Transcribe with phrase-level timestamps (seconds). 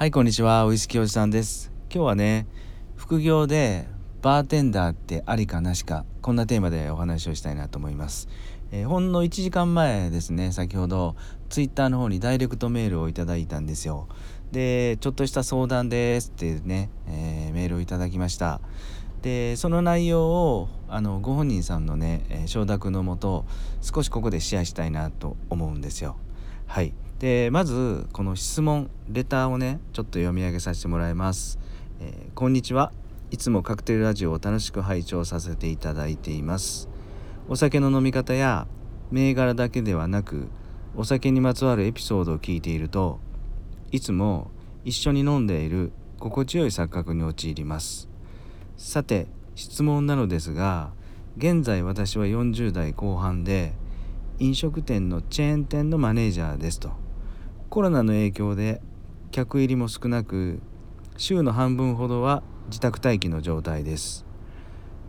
[0.00, 1.70] はいこんにちはウイスキーおじさんです。
[1.92, 2.46] 今日はね
[2.96, 3.86] 副業で
[4.22, 8.26] バーテンダーってありかなしかこんなテーマでお話をしたいなと思います、
[8.72, 11.16] えー、ほんの1時間前ですね先ほど
[11.50, 14.08] ツイッターの方にダイレクトメールをいただいたんですよ。
[14.52, 18.62] でちょっとした相談ですってね、えー、メールをいただきました。
[19.20, 23.44] でその内容をあのご本人さんのね、え、承諾のもと
[23.82, 26.16] 少しここでシェアしたいなと思うんですよ。
[26.70, 26.92] はい。
[27.18, 31.58] でまずこの質問レターをねちょっと読み上げさせてもらいます、
[31.98, 32.92] えー、こんにちは。
[33.32, 36.88] いつもカクテルラジオを楽しく拝聴させていただいています。
[37.48, 38.68] お酒の飲み方や
[39.10, 40.46] 銘柄だけではなく
[40.94, 43.18] お酒にまつわるエピソードを聞いていると
[43.90, 44.52] いつも
[44.84, 48.08] 一緒に飲んでいる心地よい錯覚に陥ります。
[48.76, 50.92] さて質問なのですが
[51.36, 53.72] 現在私は40代後半で
[54.40, 56.92] 飲食店のチェーン店のマネージャーですと。
[57.68, 58.80] コロナの影響で
[59.30, 60.60] 客入りも少なく
[61.18, 64.24] 週の半分ほどは自宅待機の状態です。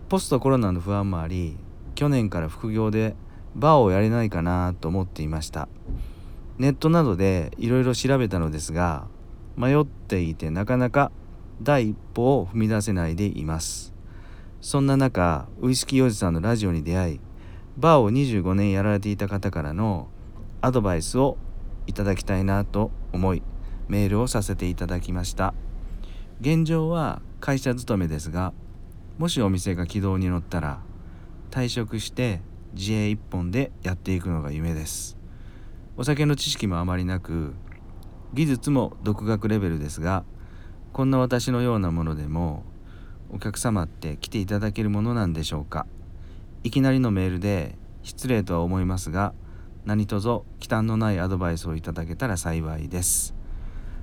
[0.09, 1.56] ポストコロナの不安もあり
[1.96, 3.16] 去年から副業で
[3.56, 5.70] バーをやれないかなと思っていました。
[6.58, 9.08] ネットなどでいろいろ調べたのですが
[9.56, 11.09] 迷っていてなかなか
[11.62, 13.94] 第一歩を踏み出せないでいます。
[14.59, 17.20] そんな中ウイスキーおじさんのラジオに出会い
[17.82, 20.08] バーを25年やられていた方からの
[20.62, 21.38] アドバイスを
[21.88, 23.42] いただきたいなと思い
[23.88, 25.56] メールをさせていただきました。
[26.42, 28.54] 現状は会社勤めですが
[29.18, 30.80] もしお店が軌道に乗ったら
[31.50, 32.40] 退職して
[32.74, 35.18] 自営一本でやっていくのが夢です。
[35.98, 37.54] お酒の知識もあまりなく
[38.34, 40.24] 技術も独学レベルですが
[40.94, 42.64] こんな私のようなものでも
[43.32, 45.88] お客様って来ていただけるものなんでしょうか。
[46.64, 49.34] いきなりのメールで失礼とは思いますが
[49.86, 53.34] 何卒忌憚のないアドバイスをいただけたら幸いです。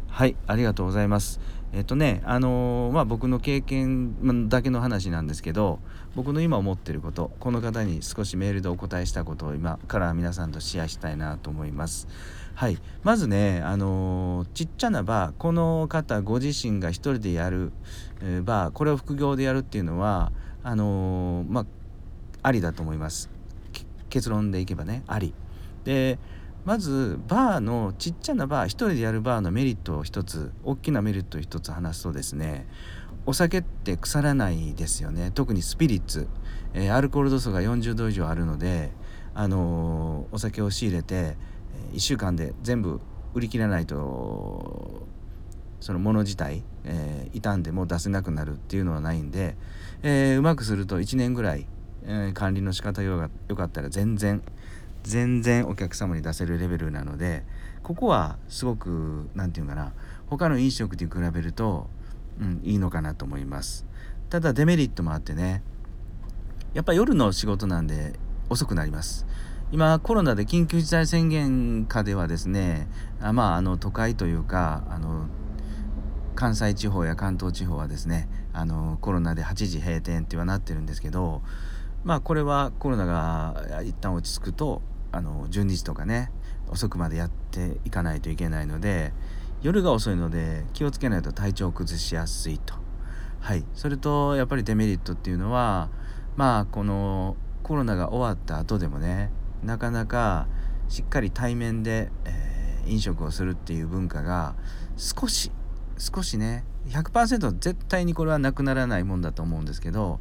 [0.09, 1.39] はいありがとうございます。
[1.73, 5.79] えっとねあのー、まあ僕の経験だけの話なんですけど
[6.17, 12.09] 僕の今思ってることこの方に少しメールでお答えしたことを今から皆さんとシェアしたいなと思います。
[12.55, 17.71] はいまずねあのー、ちっちゃなバーこの方ご自身が一人でやる、
[18.21, 20.33] えー、バーこれを副業でやるっていうのは
[20.65, 21.67] あのまあ
[22.43, 23.31] ありだと思います。
[24.11, 25.35] 結論でいけばねあり。
[25.85, 26.19] で
[26.65, 32.67] まずバーのちっちゃなバー一人でやるバーのメリットを一つ大きなメリットを一つ話すとですね
[33.27, 35.31] お酒って腐らないですよね。
[35.35, 36.29] 特にスピリッツ、
[36.75, 38.91] えー、アルコール度数が40度以上あるので、
[39.35, 41.37] あのー、お酒を仕入れて
[41.93, 43.01] 1週間で全部
[43.35, 45.07] 売り切らないと
[45.81, 49.57] そのもの自体、えー、傷んでも出せなくなるっていうのはないんで、
[50.03, 51.67] えー、うまくすると1年ぐらい、
[52.05, 54.43] え、管理の仕方が良かったら全然
[55.03, 57.45] 全然お客様に出せるレベルなので
[57.83, 59.93] ここはすごく何て言うかな
[60.27, 61.89] 他の飲食に比べると、
[62.41, 63.87] うん、いいのかなと思います。
[64.29, 65.63] ただデメリットもあってね
[66.75, 68.19] やっぱ夜の仕事なんで
[68.51, 69.27] 遅くなります。
[69.71, 72.89] 今コロナで緊急事態宣言下ではですね
[73.21, 75.27] あまああの都会というかあの
[76.35, 81.43] 関西地方や関東地方はですねあのコロナで8時閉店ってはなってるんですけど
[82.05, 84.83] まあこれはコロナが一旦落ち着くと
[85.13, 86.31] あの12時とかね
[86.69, 89.13] 遅くまでやっていかないといけないので
[89.63, 92.75] 夜が遅いので気をつけないと体調を崩しやすいと。
[93.41, 95.91] はい、それとやっぱりデメリットっていうのは
[96.37, 99.31] まあこのコロナが終わった後でもね
[99.63, 100.49] なかなか
[100.89, 104.55] しっかり対面で、えー、飲食をするっていう文化が
[104.97, 105.53] 少し
[105.99, 110.21] 少しね100%絶対にこれはなくならないもんだと思うんですけど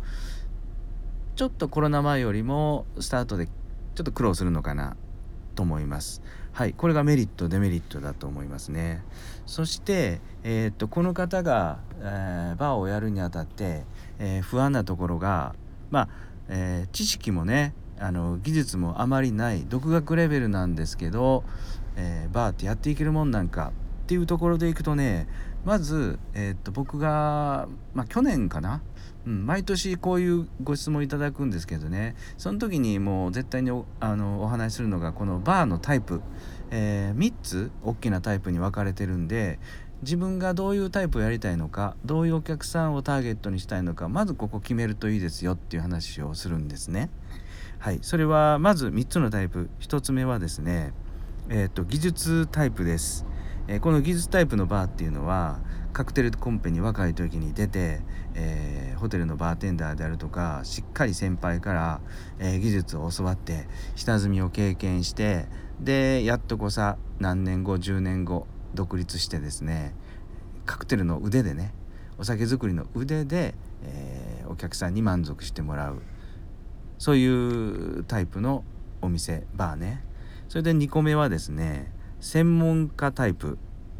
[1.37, 4.97] ちょっとコロナ前よりもスタートでちょっと苦労するのかな
[5.53, 6.23] と思います。
[6.51, 9.03] はい、これがメリットデメリットだと思いますね。
[9.45, 13.83] そして、えー、っとこの方が、えー、バーをやるにあたって、
[14.17, 15.53] えー、不安なところが、
[15.91, 16.09] まあ
[16.49, 21.43] え知識もねあの技術もあまりない独学レベルなんですけど、
[21.97, 23.73] えバーってやっていけるもんなんか
[24.07, 25.27] っていうところでいくとね
[25.65, 28.81] まず、えー、っと僕が、まあ、去年かな、
[29.25, 36.21] うん、毎年こういうご質問いただくんですけどねその時にもう絶対におあのお話しするのがこのバーのタイプ、
[36.71, 39.59] えー、3つ大きなタイプに分かれてるんで
[40.03, 47.09] 自分がどういうタイプをやりたいのかどういうお客さんをターゲットにしたいのかまずここ決めるといいですよっていう話をするんですね。
[47.79, 50.93] はい、それはまず3つのタイプ1つ目はですね、
[51.49, 53.25] えーと技術タイプです。
[53.67, 55.59] えー、この技術タイプのバーっていうのは
[55.93, 58.01] カクテルコンペに若い時に出て、
[58.35, 62.01] えー、ホテルのバーテンダーであるとかしっかり先輩から、
[62.39, 65.47] え、技術を教わって下積みを経験して
[65.79, 69.95] でやっとこさ何年後10年後独立してですね
[70.65, 71.73] カクテルの腕でね
[72.19, 76.01] お酒作りの腕で、えー、お客さんに満足してもらう。
[76.97, 78.63] そういうタイプの
[79.01, 80.03] お店バーね。
[80.49, 83.57] それで2個目はですね専門家タイプ。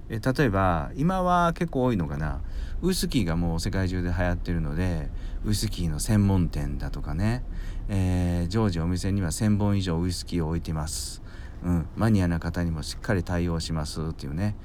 [0.09, 2.41] え例えば今は結構多いのかな。
[2.81, 5.09] ウイスキーがもう世界中で流行ってるので
[5.43, 7.43] ウイスキーの専門店だとかね、
[7.89, 11.23] えー、常時お店には1,000本以上ウイスキーを置いてます、
[11.63, 14.55] うん、マニアな方にもしっかり対応しますっていうね。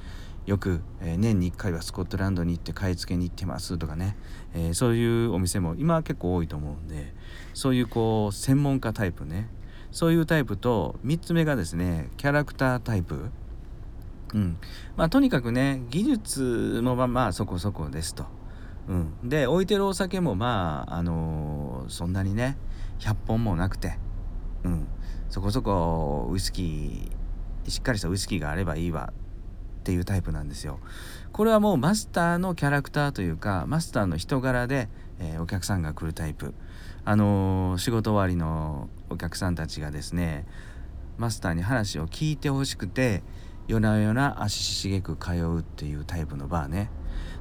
[0.44, 4.16] よく、えー、年に1回はスコットランドに行って買い付けに行ってますとかね、
[4.54, 7.14] えー、そういうお店も今は結構多いと思うんで
[7.54, 9.48] そういうこう専門家タイプね。
[9.92, 13.30] そういうタイプと3つ目がですねキャラクタータイプ。
[14.34, 14.56] うん
[14.96, 18.24] まあ、とにかくね技術もまあまあそこそこですと。
[18.88, 22.56] うん、で置いてるお酒もまあ、あのー、そんなにね
[22.98, 23.96] 100本もなくて、
[24.64, 24.88] うん、
[25.28, 29.12] そこそこウイスキーしっかりしたウイスキーがあればいいわ
[29.82, 30.80] っていうタイプなんですよ。
[31.32, 34.88] これはもうマスターのキャラクターというかマスターの人柄で、
[35.20, 36.54] えー、お客さんが来るタイプ。
[37.04, 40.46] あのー、仕事終わりのお客さんたちがですね
[41.18, 43.22] マスターに話を聞いてほしくて
[43.72, 46.90] 夜な夜な足しげく通うっていうタイプのバーね。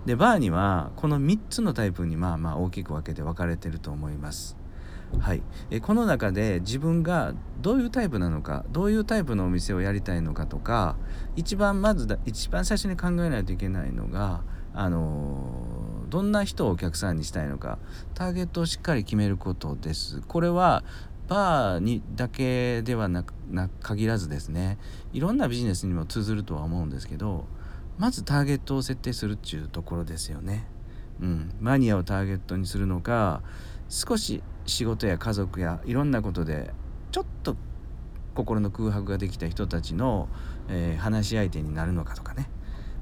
[0.06, 4.58] でバーにはこの3つのタイプにまあまあ大きく分けて分かれてると思います。
[5.20, 5.44] はい。
[5.70, 10.96] えこの中で自分がどういうタイプなのかどういうタイプのお店をやりたいのかとか
[11.36, 14.42] 一番まずだ一番最初に考えないといけないのが
[14.74, 17.78] あのどんな人をお客さんにしたいのか
[18.14, 20.22] ターゲットをしっかり決めることです。
[20.28, 20.84] これは
[21.28, 24.78] バーにだけではなくな限らずですね
[25.14, 27.46] いろんなビジネスにも通ずるとは思うんですけど
[27.98, 30.66] まずターゲットを設定するっていうところですよね。
[31.20, 33.44] うん、マニアをターゲットにするのか
[33.90, 36.74] 少し仕事や家族やいろんなことで
[37.12, 37.56] ちょっと
[38.34, 40.30] 心の空白ができた人たちの、
[40.70, 42.50] えー、話し相手になるのかとかね、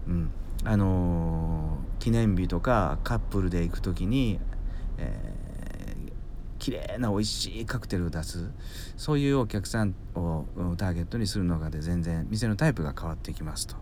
[0.08, 0.32] うん。
[0.66, 4.40] あのー、記念日とかカップルで行く時に、
[4.98, 5.34] え
[6.70, 8.52] 綺麗な美味しいカクテルを出す
[8.96, 10.46] そういうお客さんを
[10.78, 13.76] ターゲットにするのかで全然店のタイプが変わってきますと。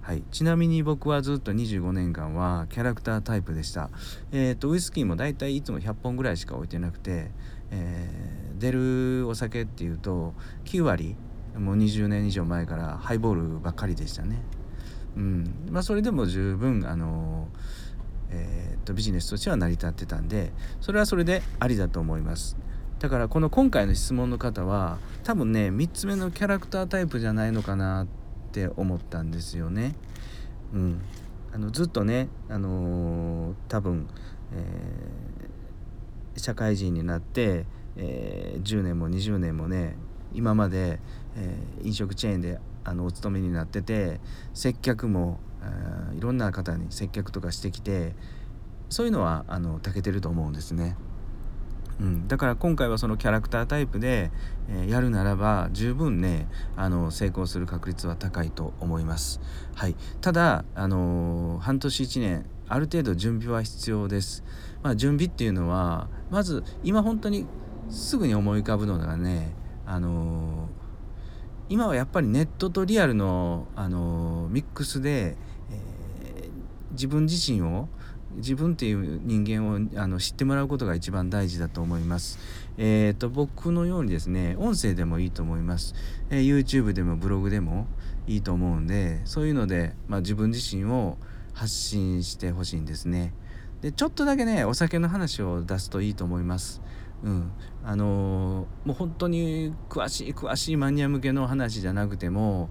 [0.00, 3.90] はい、ちなみに僕はずっと25年間はキャラクタータイプでした。
[4.32, 7.32] えっ、ー、とウイスキーもだいたいいつも100本ぐらいしか置いてなくて、
[7.72, 10.32] えー、出るお酒っていうと
[10.64, 11.16] 9割
[11.58, 14.40] もう20年以上前からハイボールばっかりでしたね。
[15.16, 17.95] うんまあ、それでも十分あのー
[18.30, 22.56] えー、とビジネスとしては成り立ってたんでそれはそれでありだと思います。
[22.98, 28.06] だからこの今回の質問の方は多分ね3つ目のキャラクタータイプじゃないのかなっ
[28.52, 29.94] て思ったんですよね。
[30.72, 31.00] うん、
[31.52, 34.08] あのずっとね、あのー、多分、
[34.52, 39.96] えー、社会人になって、えー、10年も20年もね
[40.32, 41.00] 今まで、
[41.36, 44.20] え飲食チェーンであのお勤めになってて
[44.52, 45.40] 接客も
[46.14, 48.14] いろんな方に接客とかしてきて
[48.88, 50.96] そういうのはあの長けてると思うんですね。
[51.98, 54.30] うん、だから今回はそのキャラクタータイプで、
[54.68, 56.46] えー、やるならば十分ね
[56.76, 59.40] あの成功する確率は高いと思います。
[59.74, 64.44] はい、ただ、あのー、半年1年ある程度準備は必要です。
[64.82, 67.46] まあ、準備っていうのはまず今本当に
[67.88, 69.54] すぐに思い浮かぶのがね、
[69.86, 70.68] あのー、
[71.70, 75.36] 今はやっぱりネットとリアルの、あのミックスで
[76.96, 77.88] 自分自身を
[78.36, 82.38] 自分っていう人間をあの知ってもらうことが一番大事だと思います。
[82.78, 85.94] えーと、僕のようにですね音声でもいいと思います、
[86.28, 87.86] えー、YouTube でもブログでも
[88.26, 91.16] いいと思うんでそういうので、まあ、自分自身を
[91.54, 93.32] 発信してほしいんですね。
[93.80, 96.82] でちょっとだけねお酒の話を出すといいと思います。
[97.22, 97.50] うん、
[97.82, 102.68] あのー、もう本当に詳しい詳しいマニア向けの話じゃなくても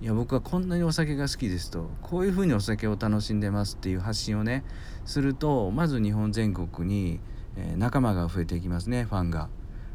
[0.00, 4.64] いや僕はこんなにお酒が好きですとこういうふうにお酒を楽しんでますっていう発信をね
[5.04, 7.20] するとまず日本全国に、
[7.56, 9.48] えー、仲間が増えていきますねファンが。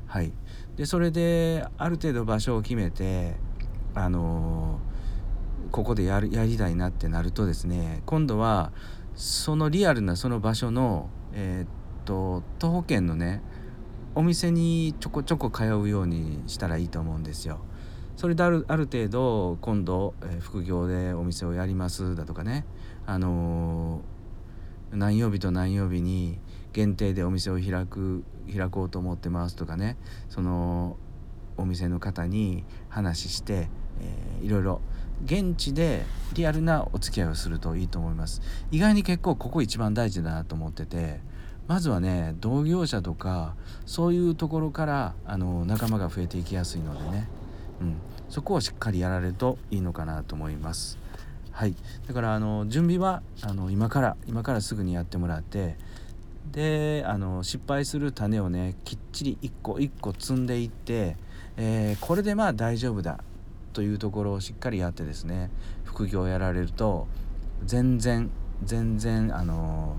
[0.07, 0.31] はい、
[0.77, 3.35] でそれである程度場所を決めて
[3.95, 8.71] あのー、ここでやるやりたいなってなるとですね今度は
[9.15, 11.67] そのリアルなその場所の、えー、っ
[12.05, 13.41] と徒歩圏のね
[14.13, 17.59] お店にちょこちょこ通うようにしたらいいと思うんですよ。
[18.15, 22.65] それであるある程度今度、えー、副業でお店をやりますだとかね、
[23.05, 26.39] あのー、何曜日と何曜日に
[26.71, 28.23] 限定でお店を開く
[28.55, 29.97] 開こうと思ってますとかね
[30.29, 30.95] その
[31.57, 33.69] お店の方に話して、
[33.99, 34.81] えー、いろいろ
[35.23, 36.03] 現地で
[36.33, 38.41] リアルなお付き合いをするといいと思います。
[38.71, 41.21] 意外に結構ここ一番大事だなと思ってて
[41.67, 43.55] まずはね同業者とか
[43.85, 47.29] そういうところからあの仲間が増えていきやすいのでね。
[47.81, 47.95] うん、
[48.29, 50.97] そこをしっかりやられるといいのかなと思います。
[51.51, 51.75] はい。
[52.07, 55.77] だからあの準備はあの今から今からすぐにやってもらって
[56.51, 61.17] であの失敗する種をねきっちり一個一個積んでいって、
[61.57, 63.19] えー、これでまあ大丈夫だ。
[63.75, 65.51] というところをしっかりやってですね
[65.83, 67.07] 副業をやられると
[67.65, 68.31] 全然
[68.63, 69.97] 全然あの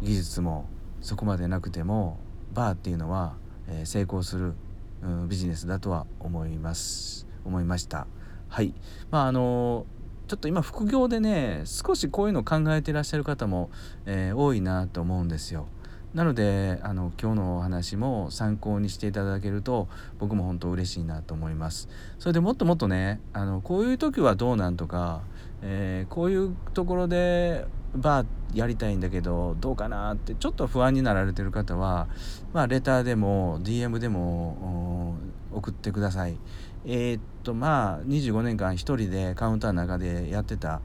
[0.00, 0.64] 技術も
[1.02, 2.18] そこまでなくても
[2.54, 3.36] バーっていうのは、
[3.68, 4.54] えー、成功する、
[5.02, 7.26] うん、ビジネスだとは思います。
[7.44, 8.06] 思いました。
[8.48, 8.72] はい。
[9.10, 9.84] まああの
[10.26, 13.70] ちょっと今副業でね少しこういうのを考えてらっしゃる方も、
[14.06, 15.66] えー、多いなと思うんですよ。
[16.14, 19.88] なのであの今日のお話も参考にしていただけると
[20.20, 21.88] 僕も本当嬉しいなと思います。
[22.20, 25.22] それでもっともっとねあのこういう時はどうなんとか、
[25.62, 27.66] えー、こういうところで
[27.96, 32.06] バーやりたいんだけどどうかなってちょっと不安になられてる方は、
[32.52, 35.16] まあ、レターでも DM でも
[35.52, 36.38] 送ってください。
[36.84, 40.80] えー、っとまあ25年間1人でカウンターの中でやってた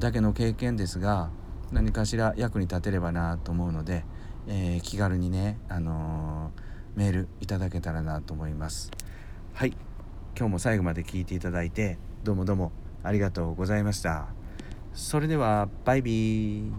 [0.00, 1.30] だけの経験ですが
[1.70, 4.04] 何かしら役に立てればなと思うので、
[4.48, 8.90] えー、気軽にね、あのー、メールいただけたらなと思います。
[9.54, 9.76] はい
[10.38, 12.70] 今日も最後まで聞いていただいてどうもどうも
[13.02, 14.28] ありがとうございました。
[14.92, 16.72] それではバイビー